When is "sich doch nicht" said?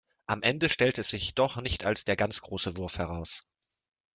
1.11-1.85